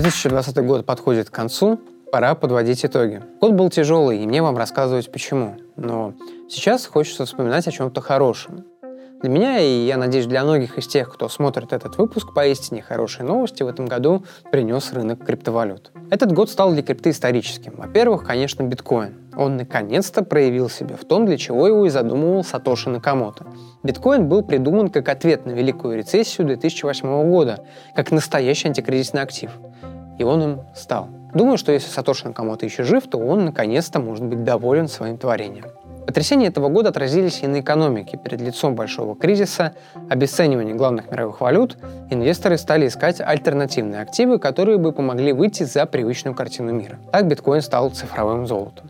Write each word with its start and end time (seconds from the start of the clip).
2020 0.00 0.56
год 0.64 0.86
подходит 0.86 1.28
к 1.28 1.34
концу, 1.34 1.78
пора 2.10 2.34
подводить 2.34 2.84
итоги. 2.84 3.22
Год 3.40 3.52
был 3.52 3.68
тяжелый, 3.68 4.22
и 4.22 4.26
мне 4.26 4.40
вам 4.42 4.56
рассказывать 4.56 5.12
почему. 5.12 5.56
Но 5.76 6.14
сейчас 6.48 6.86
хочется 6.86 7.26
вспоминать 7.26 7.68
о 7.68 7.70
чем-то 7.70 8.00
хорошем. 8.00 8.64
Для 9.20 9.28
меня, 9.28 9.58
и 9.58 9.84
я 9.84 9.98
надеюсь, 9.98 10.24
для 10.24 10.42
многих 10.44 10.78
из 10.78 10.86
тех, 10.86 11.12
кто 11.12 11.28
смотрит 11.28 11.74
этот 11.74 11.98
выпуск, 11.98 12.32
поистине 12.32 12.80
хорошие 12.80 13.26
новости 13.26 13.62
в 13.62 13.68
этом 13.68 13.84
году 13.84 14.24
принес 14.50 14.94
рынок 14.94 15.22
криптовалют. 15.26 15.92
Этот 16.10 16.32
год 16.32 16.48
стал 16.48 16.72
для 16.72 16.82
крипты 16.82 17.10
историческим. 17.10 17.74
Во-первых, 17.76 18.24
конечно, 18.24 18.62
биткоин. 18.62 19.14
Он 19.36 19.58
наконец-то 19.58 20.24
проявил 20.24 20.70
себя 20.70 20.96
в 20.96 21.04
том, 21.04 21.26
для 21.26 21.36
чего 21.36 21.68
его 21.68 21.84
и 21.84 21.90
задумывал 21.90 22.42
Сатоши 22.44 22.88
Накамото. 22.88 23.44
Биткоин 23.82 24.26
был 24.26 24.42
придуман 24.42 24.88
как 24.88 25.10
ответ 25.10 25.44
на 25.44 25.50
великую 25.50 25.98
рецессию 25.98 26.46
2008 26.46 27.30
года, 27.30 27.66
как 27.94 28.12
настоящий 28.12 28.68
антикризисный 28.68 29.20
актив. 29.20 29.50
И 30.18 30.24
он 30.24 30.42
им 30.42 30.60
стал. 30.74 31.10
Думаю, 31.34 31.58
что 31.58 31.72
если 31.72 31.90
Сатоши 31.90 32.26
Накамото 32.26 32.64
еще 32.64 32.84
жив, 32.84 33.06
то 33.06 33.18
он 33.18 33.44
наконец-то 33.44 34.00
может 34.00 34.24
быть 34.24 34.44
доволен 34.44 34.88
своим 34.88 35.18
творением. 35.18 35.66
Потрясения 36.06 36.48
этого 36.48 36.68
года 36.68 36.88
отразились 36.88 37.40
и 37.42 37.46
на 37.46 37.60
экономике. 37.60 38.18
Перед 38.18 38.40
лицом 38.40 38.74
большого 38.74 39.14
кризиса, 39.14 39.74
обесценивания 40.08 40.74
главных 40.74 41.10
мировых 41.10 41.40
валют, 41.40 41.78
инвесторы 42.10 42.58
стали 42.58 42.88
искать 42.88 43.20
альтернативные 43.20 44.02
активы, 44.02 44.38
которые 44.38 44.78
бы 44.78 44.92
помогли 44.92 45.32
выйти 45.32 45.62
за 45.62 45.86
привычную 45.86 46.34
картину 46.34 46.72
мира. 46.72 46.98
Так 47.12 47.28
биткоин 47.28 47.62
стал 47.62 47.90
цифровым 47.90 48.46
золотом. 48.46 48.89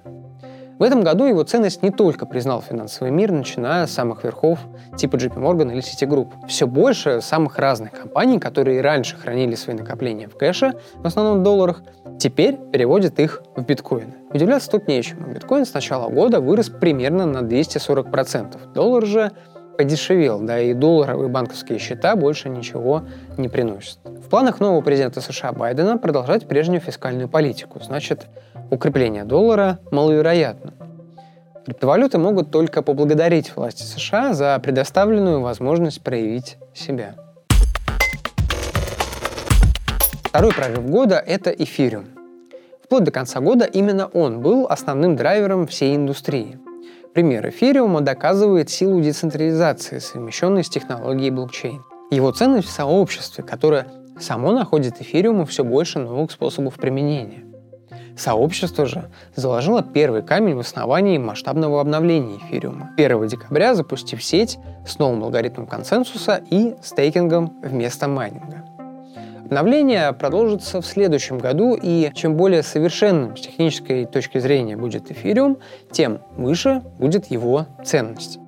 В 0.81 0.83
этом 0.83 1.03
году 1.03 1.27
его 1.27 1.43
ценность 1.43 1.83
не 1.83 1.91
только 1.91 2.25
признал 2.25 2.63
финансовый 2.63 3.11
мир, 3.11 3.33
начиная 3.33 3.87
с 3.87 3.91
самых 3.91 4.25
верхов 4.25 4.61
типа 4.97 5.17
JP 5.17 5.35
Morgan 5.35 5.71
или 5.71 5.83
Citigroup. 5.83 6.29
Все 6.49 6.67
больше 6.67 7.21
самых 7.21 7.59
разных 7.59 7.91
компаний, 7.93 8.39
которые 8.39 8.81
раньше 8.81 9.15
хранили 9.19 9.57
свои 9.57 9.77
накопления 9.77 10.27
в 10.27 10.39
кэше, 10.39 10.73
в 10.95 11.07
основном 11.07 11.41
в 11.41 11.43
долларах, 11.43 11.83
теперь 12.19 12.57
переводят 12.57 13.21
их 13.21 13.43
в 13.57 13.63
биткоины. 13.63 14.15
Удивляться 14.33 14.71
тут 14.71 14.89
нечему. 14.89 15.31
Биткоин 15.31 15.67
с 15.67 15.75
начала 15.75 16.09
года 16.09 16.41
вырос 16.41 16.71
примерно 16.71 17.27
на 17.27 17.41
240%. 17.41 18.73
Доллар 18.73 19.05
же 19.05 19.33
подешевел, 19.81 20.41
да 20.41 20.61
и 20.61 20.75
долларовые 20.75 21.31
банковские 21.31 21.79
счета 21.79 22.15
больше 22.15 22.51
ничего 22.51 23.05
не 23.39 23.49
приносят. 23.49 23.99
В 24.05 24.29
планах 24.29 24.61
нового 24.61 24.83
президента 24.83 25.23
США 25.23 25.53
Байдена 25.53 25.97
продолжать 25.97 26.47
прежнюю 26.47 26.83
фискальную 26.83 27.31
политику. 27.31 27.81
Значит, 27.83 28.27
укрепление 28.71 29.25
доллара 29.25 29.79
маловероятно. 29.91 30.75
Криптовалюты 31.65 32.19
могут 32.19 32.51
только 32.51 32.83
поблагодарить 32.83 33.57
власти 33.57 33.85
США 33.85 34.35
за 34.35 34.61
предоставленную 34.63 35.41
возможность 35.41 36.03
проявить 36.03 36.59
себя. 36.75 37.15
Второй 40.25 40.53
прорыв 40.53 40.91
года– 40.91 41.17
это 41.27 41.49
эфириум. 41.49 42.05
Вплоть 42.85 43.05
до 43.05 43.11
конца 43.11 43.41
года 43.41 43.65
именно 43.65 44.09
он 44.09 44.41
был 44.43 44.67
основным 44.69 45.17
драйвером 45.17 45.67
всей 45.67 45.97
индустрии. 45.97 46.59
Пример 47.13 47.49
эфириума 47.49 48.03
доказывает 48.03 48.71
силу 48.71 49.01
децентрализации, 49.01 49.99
совмещенной 49.99 50.63
с 50.63 50.69
технологией 50.69 51.31
блокчейн. 51.31 51.83
Его 52.13 52.31
ценность 52.31 52.69
в 52.69 52.71
сообществе, 52.71 53.43
которое 53.43 53.89
само 54.21 54.53
находит 54.53 55.01
эфириуму 55.01 55.45
все 55.45 55.65
больше 55.65 55.99
новых 55.99 56.31
способов 56.31 56.77
применения. 56.77 57.45
Сообщество 58.17 58.87
же 58.87 59.11
заложило 59.35 59.83
первый 59.83 60.23
камень 60.23 60.55
в 60.55 60.61
основании 60.61 61.19
масштабного 61.19 61.81
обновления 61.81 62.37
эфириума. 62.37 62.91
1 62.97 63.27
декабря 63.27 63.75
запустив 63.75 64.23
сеть 64.23 64.59
с 64.87 64.99
новым 65.01 65.25
алгоритмом 65.25 65.67
консенсуса 65.67 66.41
и 66.49 66.77
стейкингом 66.81 67.61
вместо 67.61 68.07
майнинга. 68.07 68.67
Обновление 69.51 70.13
продолжится 70.13 70.81
в 70.81 70.87
следующем 70.87 71.39
году, 71.39 71.75
и 71.75 72.13
чем 72.15 72.37
более 72.37 72.63
совершенным 72.63 73.37
с 73.37 73.41
технической 73.41 74.05
точки 74.07 74.39
зрения 74.39 74.77
будет 74.77 75.11
эфириум, 75.11 75.59
тем 75.91 76.21
выше 76.37 76.83
будет 77.01 77.33
его 77.33 77.67
ценность. 77.85 78.39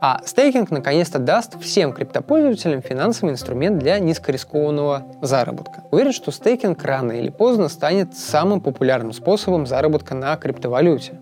А 0.00 0.20
стейкинг 0.24 0.70
наконец-то 0.70 1.18
даст 1.18 1.60
всем 1.60 1.92
криптопользователям 1.92 2.80
финансовый 2.80 3.30
инструмент 3.30 3.78
для 3.78 3.98
низкорискованного 3.98 5.04
заработка. 5.20 5.82
Уверен, 5.90 6.12
что 6.12 6.30
стейкинг 6.30 6.80
рано 6.84 7.10
или 7.10 7.30
поздно 7.30 7.68
станет 7.68 8.16
самым 8.16 8.60
популярным 8.60 9.12
способом 9.12 9.66
заработка 9.66 10.14
на 10.14 10.36
криптовалюте. 10.36 11.14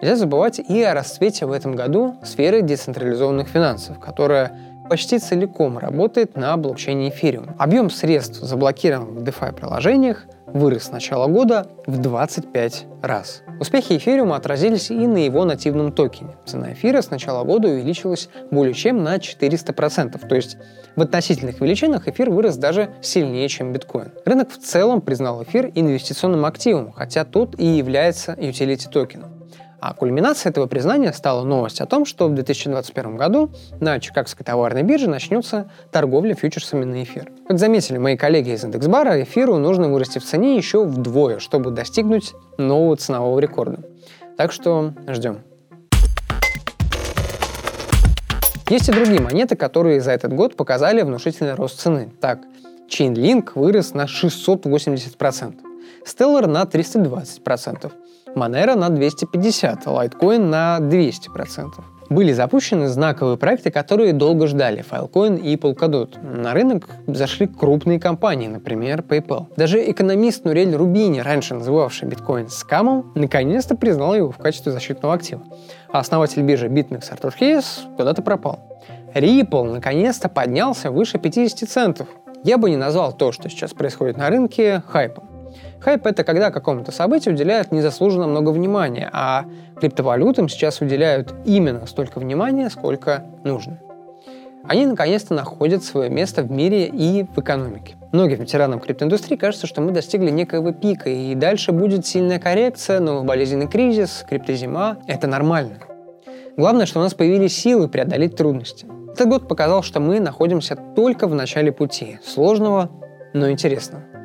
Нельзя 0.00 0.16
забывать 0.16 0.60
и 0.60 0.82
о 0.82 0.94
расцвете 0.94 1.44
в 1.44 1.52
этом 1.52 1.76
году 1.76 2.16
сферы 2.22 2.62
децентрализованных 2.62 3.48
финансов, 3.48 4.00
которая 4.00 4.58
почти 4.88 5.18
целиком 5.18 5.78
работает 5.78 6.36
на 6.36 6.56
блокчейне 6.56 7.10
Ethereum. 7.10 7.54
Объем 7.58 7.90
средств, 7.90 8.40
заблокированных 8.40 9.22
в 9.22 9.24
DeFi-приложениях, 9.24 10.26
вырос 10.46 10.84
с 10.84 10.90
начала 10.90 11.26
года 11.26 11.66
в 11.86 11.98
25 11.98 12.86
раз. 13.02 13.42
Успехи 13.60 13.96
эфириума 13.96 14.36
отразились 14.36 14.90
и 14.90 15.06
на 15.06 15.18
его 15.18 15.44
нативном 15.44 15.92
токене. 15.92 16.36
Цена 16.44 16.72
эфира 16.72 17.02
с 17.02 17.10
начала 17.10 17.44
года 17.44 17.68
увеличилась 17.68 18.28
более 18.50 18.74
чем 18.74 19.02
на 19.02 19.16
400%, 19.16 20.26
то 20.26 20.34
есть 20.34 20.56
в 20.94 21.02
относительных 21.02 21.60
величинах 21.60 22.08
эфир 22.08 22.30
вырос 22.30 22.56
даже 22.56 22.90
сильнее, 23.02 23.48
чем 23.48 23.72
биткоин. 23.72 24.12
Рынок 24.24 24.50
в 24.50 24.58
целом 24.58 25.00
признал 25.00 25.42
эфир 25.42 25.70
инвестиционным 25.74 26.44
активом, 26.44 26.92
хотя 26.92 27.24
тот 27.24 27.58
и 27.58 27.66
является 27.66 28.32
utility 28.32 28.88
токеном. 28.90 29.35
А 29.80 29.94
кульминацией 29.94 30.50
этого 30.50 30.66
признания 30.66 31.12
стала 31.12 31.44
новость 31.44 31.80
о 31.80 31.86
том, 31.86 32.04
что 32.04 32.28
в 32.28 32.34
2021 32.34 33.16
году 33.16 33.50
на 33.80 34.00
Чикагской 34.00 34.44
товарной 34.44 34.82
бирже 34.82 35.08
начнется 35.08 35.70
торговля 35.92 36.34
фьючерсами 36.34 36.84
на 36.84 37.02
эфир. 37.02 37.30
Как 37.46 37.58
заметили 37.58 37.98
мои 37.98 38.16
коллеги 38.16 38.50
из 38.50 38.64
индексбара, 38.64 39.22
эфиру 39.22 39.58
нужно 39.58 39.88
вырасти 39.88 40.18
в 40.18 40.24
цене 40.24 40.56
еще 40.56 40.84
вдвое, 40.84 41.38
чтобы 41.38 41.70
достигнуть 41.70 42.34
нового 42.58 42.96
ценового 42.96 43.38
рекорда. 43.38 43.80
Так 44.36 44.52
что 44.52 44.92
ждем. 45.08 45.40
Есть 48.68 48.88
и 48.88 48.92
другие 48.92 49.20
монеты, 49.20 49.54
которые 49.54 50.00
за 50.00 50.10
этот 50.10 50.32
год 50.32 50.56
показали 50.56 51.02
внушительный 51.02 51.54
рост 51.54 51.78
цены. 51.78 52.10
Так, 52.20 52.40
Chainlink 52.88 53.50
вырос 53.54 53.94
на 53.94 54.06
680%, 54.06 55.54
Stellar 56.04 56.46
на 56.46 56.62
320%, 56.64 57.92
Monero 58.36 58.74
на 58.74 58.90
250, 58.90 59.86
Litecoin 59.86 60.38
на 60.38 60.78
200%. 60.78 61.70
Были 62.10 62.32
запущены 62.32 62.86
знаковые 62.86 63.38
проекты, 63.38 63.70
которые 63.70 64.12
долго 64.12 64.46
ждали– 64.46 64.84
Filecoin 64.90 65.40
и 65.40 65.56
Polkadot. 65.56 66.22
На 66.22 66.52
рынок 66.52 66.86
зашли 67.06 67.46
крупные 67.46 67.98
компании, 67.98 68.46
например, 68.46 69.00
PayPal. 69.00 69.46
Даже 69.56 69.90
экономист 69.90 70.44
Нурель 70.44 70.76
Рубини, 70.76 71.20
раньше 71.20 71.54
называвший 71.54 72.08
биткоин 72.08 72.48
скамом, 72.48 73.10
наконец-то 73.14 73.74
признал 73.74 74.14
его 74.14 74.30
в 74.30 74.36
качестве 74.36 74.70
защитного 74.70 75.14
актива. 75.14 75.42
А 75.90 75.98
основатель 75.98 76.42
биржи 76.42 76.68
BitMEX 76.68 77.10
Артур 77.10 77.32
Хейс 77.32 77.84
куда-то 77.96 78.22
пропал. 78.22 78.82
Ripple 79.14 79.72
наконец-то 79.72 80.28
поднялся 80.28 80.90
выше 80.90 81.18
50 81.18 81.68
центов. 81.68 82.06
Я 82.44 82.58
бы 82.58 82.68
не 82.70 82.76
назвал 82.76 83.14
то, 83.14 83.32
что 83.32 83.48
сейчас 83.48 83.72
происходит 83.72 84.18
на 84.18 84.28
рынке, 84.28 84.82
хайпом. 84.86 85.35
Хайп— 85.80 86.06
это 86.08 86.24
когда 86.24 86.50
какому-то 86.50 86.92
событию 86.92 87.34
уделяют 87.34 87.72
незаслуженно 87.72 88.26
много 88.26 88.50
внимания, 88.50 89.08
а 89.12 89.44
криптовалютам 89.80 90.48
сейчас 90.48 90.80
уделяют 90.80 91.34
именно 91.44 91.86
столько 91.86 92.18
внимания, 92.18 92.70
сколько 92.70 93.24
нужно. 93.44 93.78
Они 94.68 94.84
наконец-то 94.84 95.32
находят 95.32 95.84
свое 95.84 96.10
место 96.10 96.42
в 96.42 96.50
мире 96.50 96.86
и 96.86 97.24
в 97.24 97.38
экономике. 97.38 97.94
Многим 98.10 98.40
ветеранам 98.40 98.80
криптоиндустрии 98.80 99.36
кажется, 99.36 99.66
что 99.66 99.80
мы 99.80 99.92
достигли 99.92 100.30
некоего 100.30 100.72
пика, 100.72 101.08
и 101.08 101.34
дальше 101.34 101.70
будет 101.70 102.04
сильная 102.04 102.40
коррекция, 102.40 102.98
новый 102.98 103.24
болезненный 103.24 103.68
кризис, 103.68 104.24
криптозима. 104.28 104.98
Это 105.06 105.28
нормально. 105.28 105.78
Главное, 106.56 106.86
что 106.86 106.98
у 106.98 107.02
нас 107.02 107.14
появились 107.14 107.56
силы 107.56 107.88
преодолеть 107.88 108.34
трудности. 108.34 108.86
Этот 109.12 109.28
год 109.28 109.48
показал, 109.48 109.82
что 109.82 110.00
мы 110.00 110.20
находимся 110.20 110.74
только 110.74 111.28
в 111.28 111.34
начале 111.34 111.70
пути, 111.70 112.18
сложного, 112.24 112.90
но 113.34 113.50
интересного. 113.50 114.15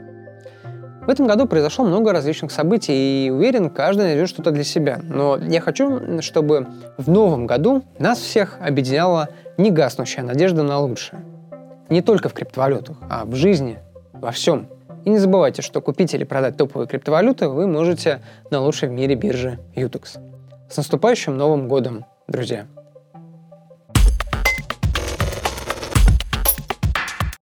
В 1.02 1.10
этом 1.10 1.26
году 1.26 1.48
произошло 1.48 1.84
много 1.84 2.14
различных 2.14 2.52
событий, 2.52 3.26
и 3.26 3.30
уверен, 3.32 3.72
каждый 3.72 4.04
найдет 4.04 4.30
что-то 4.30 4.52
для 4.52 4.64
себя. 4.64 5.00
Но 5.04 5.38
я 5.38 5.60
хочу, 5.60 6.22
чтобы 6.22 6.68
в 6.98 7.10
новом 7.10 7.48
году 7.48 7.84
нас 7.98 8.20
всех 8.20 8.58
объединяла 8.62 9.30
негаснущая 9.58 10.24
надежда 10.24 10.62
на 10.62 10.80
лучшее. 10.80 11.24
Не 11.90 12.02
только 12.02 12.30
в 12.30 12.34
криптовалютах, 12.34 12.98
а 13.10 13.26
в 13.26 13.34
жизни, 13.34 13.80
во 14.14 14.32
всем. 14.32 14.68
И 15.04 15.10
не 15.10 15.18
забывайте, 15.18 15.64
что 15.64 15.82
купить 15.82 16.14
или 16.14 16.24
продать 16.24 16.58
топовые 16.58 16.88
криптовалюты 16.88 17.50
вы 17.50 17.66
можете 17.66 18.22
на 18.52 18.62
лучшей 18.62 18.90
в 18.90 18.92
мире 18.92 19.16
бирже 19.16 19.58
Utex. 19.76 20.20
С 20.70 20.78
наступающим 20.78 21.36
Новым 21.36 21.68
годом, 21.68 22.06
друзья! 22.28 22.68